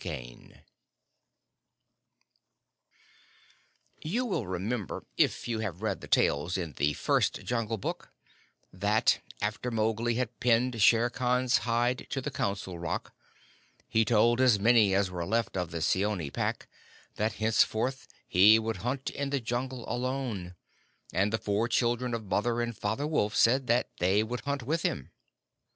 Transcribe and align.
LETTING 0.03 0.23
IN 0.23 0.39
THE 0.39 0.45
JUNGLE 0.45 0.63
You 4.01 4.25
will 4.25 4.47
remember, 4.47 5.03
if 5.15 5.47
you 5.47 5.59
have 5.59 5.83
read 5.83 6.01
the 6.01 6.07
tales 6.07 6.57
in 6.57 6.73
the 6.73 6.93
first 6.93 7.43
Jungle 7.45 7.77
Book, 7.77 8.11
that, 8.73 9.19
after 9.43 9.69
Mowgli 9.69 10.15
had 10.15 10.39
pinned 10.39 10.81
Shere 10.81 11.11
Khan's 11.11 11.59
hide 11.69 12.07
to 12.09 12.19
the 12.19 12.31
Council 12.31 12.79
Rock, 12.79 13.13
he 13.87 14.03
told 14.03 14.41
as 14.41 14.59
many 14.59 14.95
as 14.95 15.11
were 15.11 15.23
left 15.23 15.55
of 15.55 15.69
the 15.69 15.83
Seeonee 15.83 16.31
Pack 16.31 16.67
that 17.17 17.33
henceforward 17.33 17.93
he 18.27 18.57
would 18.57 18.77
hunt 18.77 19.11
in 19.11 19.29
the 19.29 19.39
Jungle 19.39 19.87
alone; 19.87 20.55
and 21.13 21.31
the 21.31 21.37
four 21.37 21.67
children 21.67 22.15
of 22.15 22.25
Mother 22.25 22.59
and 22.59 22.75
Father 22.75 23.05
Wolf 23.05 23.35
said 23.35 23.67
that 23.67 23.87
they 23.99 24.23
would 24.23 24.39
hunt 24.41 24.63
with 24.63 24.81
him. 24.81 25.11